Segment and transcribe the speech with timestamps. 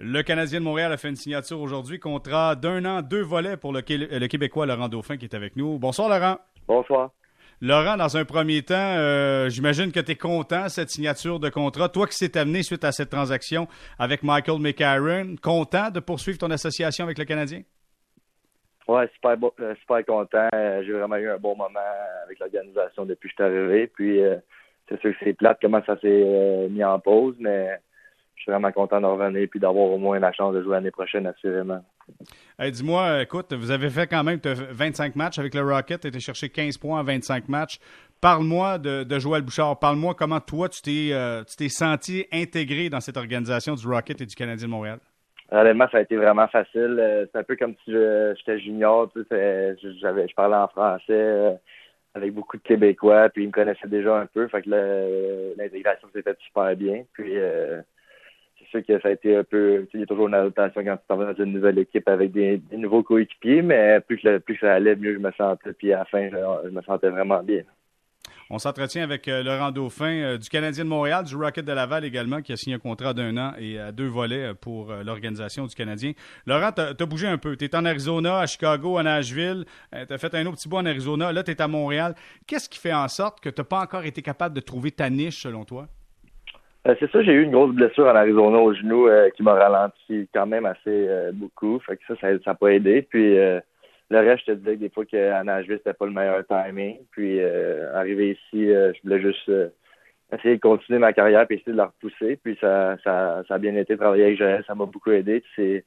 [0.00, 3.72] Le Canadien de Montréal a fait une signature aujourd'hui, contrat d'un an, deux volets pour
[3.72, 5.76] le, Québécois Laurent Dauphin qui est avec nous.
[5.80, 6.38] Bonsoir Laurent.
[6.68, 7.10] Bonsoir.
[7.60, 11.88] Laurent, dans un premier temps, euh, j'imagine que tu es content cette signature de contrat.
[11.88, 13.66] Toi qui s'est amené suite à cette transaction
[13.98, 17.62] avec Michael McCarron, content de poursuivre ton association avec le Canadien?
[18.86, 20.48] Oui, super, euh, super content.
[20.54, 21.80] Euh, j'ai vraiment eu un bon moment
[22.24, 23.86] avec l'organisation depuis que je suis arrivé.
[23.88, 24.20] Puis
[24.88, 27.80] c'est sûr que c'est plate comment ça s'est mis en pause, mais
[28.38, 30.92] je suis vraiment content de revenir et d'avoir au moins la chance de jouer l'année
[30.92, 31.82] prochaine, assurément.
[32.58, 36.20] Dis-moi, écoute, vous avez fait quand même 25 matchs avec le Rocket, tu as été
[36.20, 37.78] chercher 15 points en 25 matchs.
[38.20, 39.78] Parle-moi de, Joël Bouchard.
[39.78, 44.34] Parle-moi comment toi, tu t'es, euh, senti intégré dans cette organisation du Rocket et du
[44.34, 44.98] Canadien de Montréal?
[45.50, 46.96] Honnêtement, ça a été vraiment facile.
[46.98, 49.10] Euh, c'est un peu comme si j'étais junior.
[49.14, 51.52] je parlais en français euh,
[52.14, 54.46] avec beaucoup de Québécois, puis ils me connaissaient déjà un peu.
[54.48, 57.04] Fait que l'intégration s'est faite super bien.
[57.12, 57.84] Puis c'est
[58.70, 59.86] sûr que ça a été un peu.
[59.94, 62.32] Il y a toujours une adaptation quand tu t'en vas dans une nouvelle équipe avec
[62.32, 65.72] des, nouveaux coéquipiers, mais plus plus ça allait, mieux je me sentais.
[65.72, 67.62] Puis à la fin, je, me sentais vraiment bien.
[68.50, 72.06] On s'entretient avec euh, Laurent Dauphin euh, du Canadien de Montréal, du Rocket de Laval
[72.06, 75.66] également, qui a signé un contrat d'un an et à deux volets euh, pour l'organisation
[75.66, 76.12] du Canadien.
[76.46, 77.56] Laurent, tu as, bougé un peu.
[77.56, 79.66] Tu es en Arizona, à Chicago, à Nashville.
[79.92, 81.30] tu as fait un autre petit bout en Arizona.
[81.30, 82.14] Là, tu es à Montréal.
[82.46, 85.10] Qu'est-ce qui fait en sorte que tu n'as pas encore été capable de trouver ta
[85.10, 85.88] niche, selon toi?
[86.88, 89.52] Euh, c'est ça, j'ai eu une grosse blessure en Arizona au genou euh, qui m'a
[89.52, 91.78] ralenti quand même assez euh, beaucoup.
[91.80, 93.02] Fait que ça, ça n'a pas aidé.
[93.02, 93.36] Puis
[94.10, 96.98] le reste, je te disais que des fois qu'à Nashville, c'était pas le meilleur timing.
[97.10, 99.50] Puis arrivé ici, je voulais juste
[100.32, 102.38] essayer de continuer ma carrière puis essayer de la repousser.
[102.42, 105.42] Puis ça, ça, ça a bien été travailler avec Joël, ça m'a beaucoup aidé.
[105.56, 105.84] C'est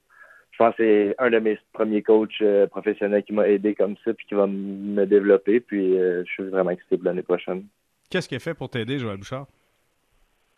[0.51, 4.13] je pense que c'est un de mes premiers coachs professionnels qui m'a aidé comme ça
[4.13, 5.59] puis qui va me développer.
[5.59, 7.63] Puis je suis vraiment excité pour l'année prochaine.
[8.11, 9.47] Qu'est-ce qui est fait pour t'aider, Joël Bouchard?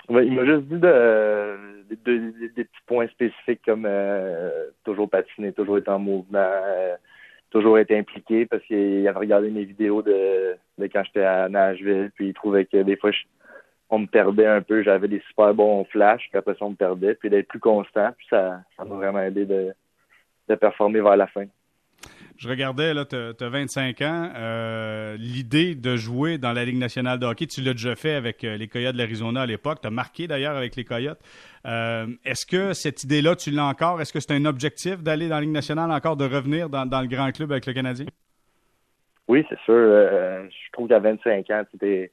[0.10, 5.90] Il m'a juste dit de, des petits points spécifiques comme euh, toujours patiner, toujours être
[5.90, 6.96] en mouvement, euh,
[7.52, 12.12] toujours être impliqué parce qu'il avait regardé mes vidéos de, de quand j'étais à Nashville,
[12.16, 13.12] puis il trouvait que des fois
[13.90, 16.76] on me perdait un peu, j'avais des super bons flashs, puis après ça on me
[16.76, 21.46] perdait, puis d'être plus constant, puis ça m'a vraiment aidé de performer vers la fin.
[22.38, 24.30] Je regardais, là, tu as, 25 ans.
[24.36, 28.44] Euh, l'idée de jouer dans la Ligue nationale de hockey, tu l'as déjà fait avec
[28.44, 29.80] euh, les Coyotes de l'Arizona à l'époque.
[29.82, 31.20] Tu as marqué d'ailleurs avec les Coyotes.
[31.66, 34.02] Euh, est-ce que cette idée-là, tu l'as encore?
[34.02, 37.08] Est-ce que c'est un objectif d'aller dans la Ligue nationale encore, de revenir dans, le
[37.08, 38.08] grand club avec le Canadien?
[39.28, 39.74] Oui, c'est sûr.
[39.74, 42.12] je trouve qu'à 25 ans, tu es,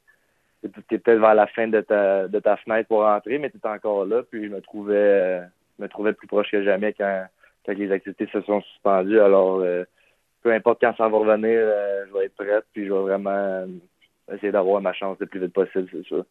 [0.62, 4.04] peut-être vers la fin de ta, de ta fenêtre pour rentrer, mais tu es encore
[4.04, 4.22] là.
[4.30, 5.40] Puis je me trouvais,
[5.78, 7.26] me trouvais plus proche que jamais quand
[7.66, 9.20] les activités se sont suspendues.
[9.20, 9.64] Alors,
[10.42, 13.30] peu importe quand ça va revenir, euh, je vais être prête, puis je vais vraiment
[13.30, 13.66] euh,
[14.32, 16.22] essayer d'avoir ma chance le plus vite possible, c'est ça.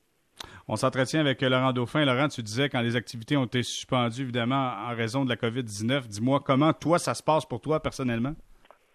[0.67, 2.05] On s'entretient avec Laurent Dauphin.
[2.05, 6.07] Laurent, tu disais quand les activités ont été suspendues, évidemment, en raison de la COVID-19.
[6.07, 8.33] Dis-moi, comment toi, ça se passe pour toi personnellement?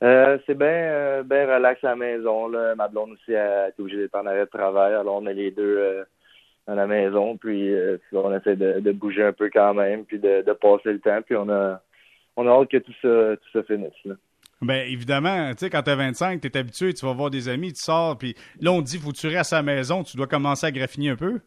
[0.02, 2.48] Euh, c'est bien ben relax à la maison.
[2.48, 2.74] Là.
[2.76, 4.94] Ma blonde aussi a été obligée d'être en arrêt de travail.
[4.94, 6.04] Alors, on est les deux
[6.66, 7.36] à la maison.
[7.36, 7.74] Puis,
[8.12, 11.20] on essaie de, bouger un peu quand même, puis de, passer le temps.
[11.22, 11.80] Puis, on a,
[12.36, 14.04] on a hâte que tout ça, tout ça finisse.
[14.04, 14.14] Là.
[14.66, 17.80] Bien, évidemment, tu sais, quand t'as 25, t'es habitué, tu vas voir des amis, tu
[17.80, 21.10] sors, puis là, on dit, faut tu à la maison, tu dois commencer à graffiner
[21.10, 21.40] un peu?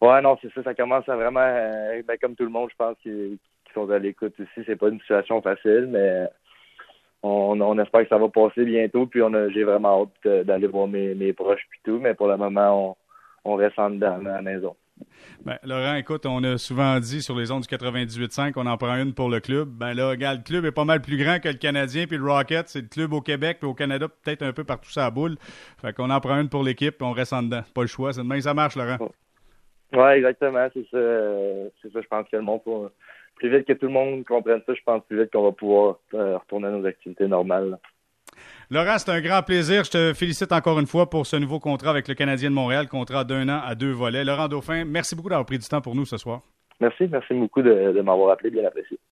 [0.00, 2.76] Ouais, non, c'est ça, ça commence à vraiment, euh, ben, comme tout le monde, je
[2.76, 3.38] pense, qui,
[3.74, 6.26] sont à l'écoute ici, c'est pas une situation facile, mais
[7.22, 11.14] on, espère que ça va passer bientôt, puis on j'ai vraiment hâte d'aller voir mes,
[11.14, 12.96] mes proches puis tout, mais pour le moment,
[13.44, 14.74] on, on reste en dedans à la maison.
[15.44, 18.96] Ben, Laurent, écoute, on a souvent dit sur les ondes du 98.5 qu'on en prend
[18.96, 19.68] une pour le club.
[19.68, 22.24] Ben là, regarde, le club est pas mal plus grand que le Canadien puis le
[22.24, 22.68] Rocket.
[22.68, 25.36] C'est le club au Québec puis au Canada, peut-être un peu partout ça boule.
[25.80, 27.62] Fait qu'on en prend une pour l'équipe et on reste en dedans.
[27.74, 28.12] Pas le choix.
[28.12, 28.98] C'est demain ça marche, Laurent.
[29.92, 30.68] Oui, exactement.
[30.74, 30.98] C'est ça.
[31.82, 32.60] C'est ça, je pense que le monde
[33.38, 35.98] plus vite que tout le monde comprenne ça, je pense plus vite qu'on va pouvoir
[36.14, 37.78] euh, retourner à nos activités normales.
[38.70, 39.84] Laurent, c'est un grand plaisir.
[39.84, 42.86] Je te félicite encore une fois pour ce nouveau contrat avec le Canadien de Montréal,
[42.86, 44.24] contrat d'un an à deux volets.
[44.24, 46.42] Laurent Dauphin, merci beaucoup d'avoir pris du temps pour nous ce soir.
[46.78, 48.98] Merci, merci beaucoup de, m'avoir appelé, bien apprécié.